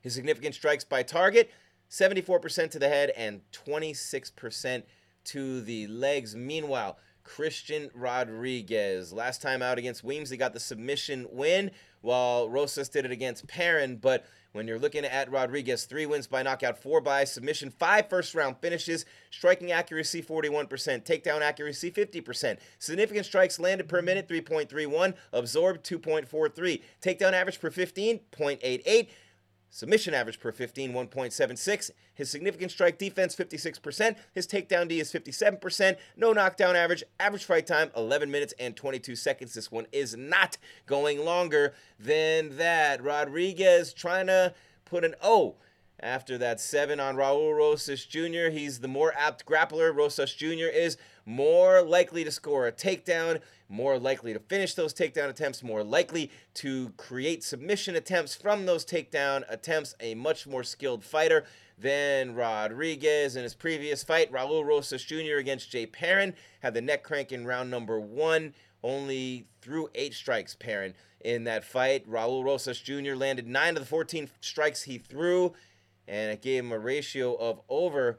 His 0.00 0.14
significant 0.14 0.54
strikes 0.54 0.84
by 0.84 1.02
target, 1.02 1.50
74% 1.90 2.70
to 2.70 2.78
the 2.78 2.88
head 2.88 3.10
and 3.16 3.42
26% 3.52 4.82
to 5.24 5.60
the 5.60 5.86
legs. 5.88 6.34
Meanwhile, 6.34 6.98
Christian 7.26 7.90
Rodriguez, 7.92 9.12
last 9.12 9.42
time 9.42 9.60
out 9.60 9.78
against 9.78 10.04
Weems, 10.04 10.30
he 10.30 10.36
got 10.36 10.52
the 10.52 10.60
submission 10.60 11.26
win, 11.32 11.72
while 12.00 12.48
Rosas 12.48 12.88
did 12.88 13.04
it 13.04 13.10
against 13.10 13.48
Perrin. 13.48 13.96
But 13.96 14.24
when 14.52 14.68
you're 14.68 14.78
looking 14.78 15.04
at 15.04 15.30
Rodriguez, 15.30 15.84
three 15.84 16.06
wins 16.06 16.28
by 16.28 16.44
knockout, 16.44 16.78
four 16.78 17.00
by 17.00 17.24
submission, 17.24 17.70
five 17.70 18.08
first 18.08 18.34
round 18.34 18.56
finishes, 18.58 19.04
striking 19.30 19.72
accuracy 19.72 20.22
41%, 20.22 20.68
takedown 21.04 21.42
accuracy 21.42 21.90
50%, 21.90 22.58
significant 22.78 23.26
strikes 23.26 23.58
landed 23.58 23.88
per 23.88 24.00
minute 24.00 24.28
3.31, 24.28 25.14
absorbed 25.32 25.84
2.43, 25.84 26.80
takedown 27.02 27.32
average 27.32 27.60
per 27.60 27.70
15 27.70 28.20
0.88. 28.32 29.08
Submission 29.70 30.14
average 30.14 30.40
per 30.40 30.52
15, 30.52 30.92
1.76. 30.92 31.90
His 32.14 32.30
significant 32.30 32.70
strike 32.70 32.98
defense, 32.98 33.34
56%. 33.36 34.16
His 34.32 34.46
takedown 34.46 34.88
D 34.88 35.00
is 35.00 35.12
57%. 35.12 35.96
No 36.16 36.32
knockdown 36.32 36.76
average. 36.76 37.04
Average 37.20 37.44
fight 37.44 37.66
time, 37.66 37.90
11 37.96 38.30
minutes 38.30 38.54
and 38.58 38.74
22 38.76 39.16
seconds. 39.16 39.54
This 39.54 39.70
one 39.70 39.86
is 39.92 40.16
not 40.16 40.56
going 40.86 41.24
longer 41.24 41.74
than 41.98 42.56
that. 42.56 43.02
Rodriguez 43.02 43.92
trying 43.92 44.28
to 44.28 44.54
put 44.84 45.04
an 45.04 45.14
O 45.22 45.56
after 46.00 46.36
that 46.38 46.60
seven 46.60 47.00
on 47.00 47.16
Raul 47.16 47.56
Rosas 47.56 48.04
Jr. 48.04 48.50
He's 48.50 48.80
the 48.80 48.88
more 48.88 49.12
apt 49.16 49.46
grappler. 49.46 49.94
Rosas 49.94 50.34
Jr. 50.34 50.68
is 50.72 50.96
more 51.24 51.82
likely 51.82 52.22
to 52.24 52.30
score 52.30 52.66
a 52.66 52.72
takedown, 52.72 53.40
more 53.68 53.98
likely 53.98 54.32
to 54.32 54.38
finish 54.38 54.74
those 54.74 54.94
takedown 54.94 55.28
attempts, 55.28 55.62
more 55.62 55.82
likely 55.82 56.30
to 56.54 56.90
create 56.96 57.42
submission 57.42 57.96
attempts 57.96 58.34
from 58.34 58.66
those 58.66 58.84
takedown 58.84 59.42
attempts. 59.48 59.94
A 60.00 60.14
much 60.14 60.46
more 60.46 60.62
skilled 60.62 61.02
fighter 61.02 61.44
than 61.78 62.34
Rodriguez 62.34 63.36
in 63.36 63.42
his 63.42 63.54
previous 63.54 64.02
fight. 64.04 64.32
Raul 64.32 64.64
Rosas 64.64 65.04
Jr. 65.04 65.36
against 65.38 65.70
Jay 65.70 65.86
Perrin 65.86 66.34
had 66.60 66.74
the 66.74 66.80
neck 66.80 67.02
crank 67.02 67.32
in 67.32 67.46
round 67.46 67.70
number 67.70 68.00
one. 68.00 68.54
Only 68.82 69.46
threw 69.62 69.88
eight 69.94 70.14
strikes, 70.14 70.54
Perrin, 70.54 70.94
in 71.20 71.44
that 71.44 71.64
fight. 71.64 72.08
Raul 72.08 72.44
Rosas 72.44 72.78
Jr. 72.80 73.14
landed 73.14 73.46
nine 73.48 73.76
of 73.76 73.82
the 73.82 73.88
14 73.88 74.30
strikes 74.40 74.82
he 74.82 74.98
threw, 74.98 75.54
and 76.08 76.30
it 76.32 76.42
gave 76.42 76.64
him 76.64 76.72
a 76.72 76.78
ratio 76.78 77.34
of 77.34 77.60
over 77.68 78.18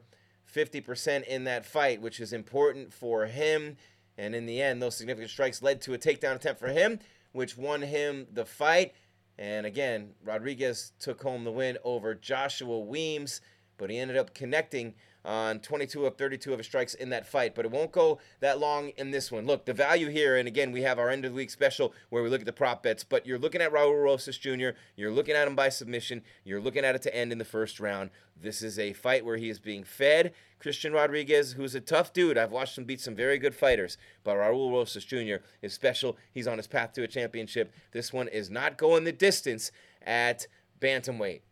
50% 0.52 1.24
in 1.24 1.44
that 1.44 1.64
fight, 1.64 2.00
which 2.00 2.20
is 2.20 2.32
important 2.32 2.92
for 2.92 3.26
him. 3.26 3.76
And 4.16 4.34
in 4.34 4.46
the 4.46 4.60
end, 4.60 4.82
those 4.82 4.96
significant 4.96 5.30
strikes 5.30 5.62
led 5.62 5.80
to 5.82 5.94
a 5.94 5.98
takedown 5.98 6.36
attempt 6.36 6.60
for 6.60 6.68
him, 6.68 6.98
which 7.32 7.56
won 7.56 7.82
him 7.82 8.26
the 8.32 8.44
fight. 8.44 8.94
And 9.38 9.66
again, 9.66 10.14
Rodriguez 10.24 10.92
took 10.98 11.22
home 11.22 11.44
the 11.44 11.52
win 11.52 11.78
over 11.84 12.14
Joshua 12.14 12.78
Weems, 12.80 13.40
but 13.76 13.90
he 13.90 13.98
ended 13.98 14.16
up 14.16 14.34
connecting 14.34 14.94
on 15.28 15.60
22 15.60 16.06
of 16.06 16.16
32 16.16 16.52
of 16.52 16.58
his 16.58 16.66
strikes 16.66 16.94
in 16.94 17.10
that 17.10 17.26
fight, 17.26 17.54
but 17.54 17.66
it 17.66 17.70
won't 17.70 17.92
go 17.92 18.18
that 18.40 18.58
long 18.58 18.88
in 18.96 19.10
this 19.10 19.30
one. 19.30 19.44
Look, 19.44 19.66
the 19.66 19.74
value 19.74 20.08
here, 20.08 20.38
and 20.38 20.48
again, 20.48 20.72
we 20.72 20.80
have 20.82 20.98
our 20.98 21.10
end 21.10 21.26
of 21.26 21.32
the 21.32 21.36
week 21.36 21.50
special 21.50 21.92
where 22.08 22.22
we 22.22 22.30
look 22.30 22.40
at 22.40 22.46
the 22.46 22.52
prop 22.52 22.82
bets, 22.82 23.04
but 23.04 23.26
you're 23.26 23.38
looking 23.38 23.60
at 23.60 23.70
Raul 23.70 24.02
Rosas 24.02 24.38
Jr., 24.38 24.70
you're 24.96 25.12
looking 25.12 25.34
at 25.34 25.46
him 25.46 25.54
by 25.54 25.68
submission, 25.68 26.22
you're 26.44 26.62
looking 26.62 26.82
at 26.82 26.94
it 26.94 27.02
to 27.02 27.14
end 27.14 27.30
in 27.30 27.36
the 27.36 27.44
first 27.44 27.78
round. 27.78 28.08
This 28.40 28.62
is 28.62 28.78
a 28.78 28.94
fight 28.94 29.22
where 29.22 29.36
he 29.36 29.50
is 29.50 29.58
being 29.58 29.84
fed. 29.84 30.32
Christian 30.60 30.94
Rodriguez, 30.94 31.52
who's 31.52 31.74
a 31.74 31.80
tough 31.80 32.14
dude, 32.14 32.38
I've 32.38 32.50
watched 32.50 32.78
him 32.78 32.84
beat 32.84 33.00
some 33.00 33.14
very 33.14 33.38
good 33.38 33.54
fighters, 33.54 33.98
but 34.24 34.36
Raul 34.36 34.72
Rosas 34.72 35.04
Jr. 35.04 35.44
is 35.60 35.74
special. 35.74 36.16
He's 36.32 36.48
on 36.48 36.56
his 36.56 36.66
path 36.66 36.94
to 36.94 37.02
a 37.02 37.08
championship. 37.08 37.70
This 37.92 38.14
one 38.14 38.28
is 38.28 38.48
not 38.48 38.78
going 38.78 39.04
the 39.04 39.12
distance 39.12 39.72
at 40.02 40.46
bantamweight. 40.80 41.42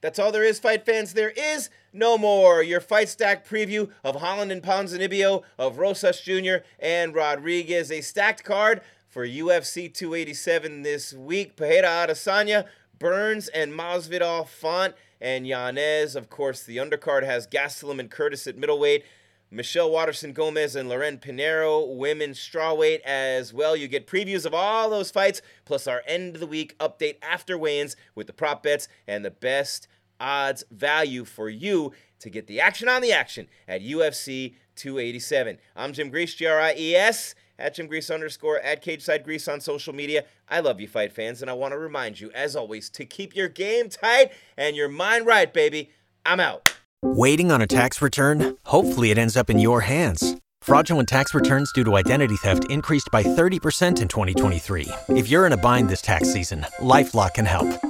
That's 0.00 0.18
all 0.18 0.32
there 0.32 0.44
is, 0.44 0.58
fight 0.58 0.86
fans. 0.86 1.12
There 1.12 1.30
is 1.30 1.68
no 1.92 2.16
more. 2.16 2.62
Your 2.62 2.80
fight 2.80 3.08
stack 3.08 3.46
preview 3.46 3.90
of 4.02 4.16
Holland 4.16 4.50
and 4.50 4.62
Ponzinibbio, 4.62 5.42
of 5.58 5.78
Rosas 5.78 6.20
Jr. 6.20 6.64
and 6.78 7.14
Rodriguez. 7.14 7.92
A 7.92 8.00
stacked 8.00 8.42
card 8.42 8.80
for 9.08 9.26
UFC 9.26 9.92
287 9.92 10.82
this 10.82 11.12
week. 11.12 11.56
Pereira 11.56 11.88
Adesanya, 11.88 12.66
Burns 12.98 13.48
and 13.48 13.72
Masvidal, 13.72 14.46
Font 14.46 14.94
and 15.20 15.46
Yanez. 15.46 16.16
Of 16.16 16.30
course, 16.30 16.62
the 16.62 16.78
undercard 16.78 17.24
has 17.24 17.46
Gastelum 17.46 17.98
and 17.98 18.10
Curtis 18.10 18.46
at 18.46 18.56
middleweight. 18.56 19.04
Michelle 19.52 19.90
Waterson 19.90 20.32
Gomez 20.32 20.76
and 20.76 20.88
Luana 20.88 21.20
Pinheiro, 21.20 21.96
women's 21.96 22.38
strawweight 22.38 23.00
as 23.00 23.52
well. 23.52 23.74
You 23.74 23.88
get 23.88 24.06
previews 24.06 24.46
of 24.46 24.54
all 24.54 24.88
those 24.88 25.10
fights, 25.10 25.42
plus 25.64 25.88
our 25.88 26.04
end 26.06 26.36
of 26.36 26.40
the 26.40 26.46
week 26.46 26.78
update 26.78 27.16
after 27.20 27.58
weigh-ins 27.58 27.96
with 28.14 28.28
the 28.28 28.32
prop 28.32 28.62
bets 28.62 28.86
and 29.08 29.24
the 29.24 29.30
best 29.32 29.88
odds 30.20 30.64
value 30.70 31.24
for 31.24 31.48
you 31.48 31.92
to 32.20 32.30
get 32.30 32.46
the 32.46 32.60
action 32.60 32.88
on 32.88 33.02
the 33.02 33.12
action 33.12 33.48
at 33.66 33.82
UFC 33.82 34.54
287. 34.76 35.58
I'm 35.74 35.92
Jim 35.92 36.10
Gries, 36.10 36.34
G 36.34 36.46
R 36.46 36.60
I 36.60 36.74
E 36.76 36.94
S, 36.94 37.34
at 37.58 37.74
Jim 37.74 37.86
Gries 37.86 38.10
underscore, 38.10 38.60
at 38.60 38.82
Cage 38.82 39.02
Side 39.02 39.24
Gries 39.24 39.48
on 39.48 39.60
social 39.60 39.94
media. 39.94 40.24
I 40.48 40.60
love 40.60 40.80
you, 40.80 40.88
fight 40.88 41.12
fans, 41.12 41.42
and 41.42 41.50
I 41.50 41.54
want 41.54 41.72
to 41.72 41.78
remind 41.78 42.20
you, 42.20 42.30
as 42.32 42.54
always, 42.54 42.90
to 42.90 43.04
keep 43.04 43.34
your 43.34 43.48
game 43.48 43.88
tight 43.88 44.32
and 44.56 44.76
your 44.76 44.88
mind 44.88 45.26
right, 45.26 45.52
baby. 45.52 45.90
I'm 46.24 46.40
out. 46.40 46.74
Waiting 47.02 47.50
on 47.50 47.62
a 47.62 47.66
tax 47.66 48.02
return? 48.02 48.56
Hopefully, 48.66 49.10
it 49.10 49.18
ends 49.18 49.36
up 49.36 49.48
in 49.48 49.58
your 49.58 49.80
hands. 49.80 50.36
Fraudulent 50.60 51.08
tax 51.08 51.32
returns 51.32 51.72
due 51.72 51.84
to 51.84 51.96
identity 51.96 52.36
theft 52.36 52.70
increased 52.70 53.08
by 53.10 53.22
30% 53.22 54.02
in 54.02 54.08
2023. 54.08 54.88
If 55.08 55.30
you're 55.30 55.46
in 55.46 55.52
a 55.52 55.56
bind 55.56 55.88
this 55.88 56.02
tax 56.02 56.30
season, 56.30 56.66
LifeLock 56.80 57.34
can 57.34 57.46
help. 57.46 57.89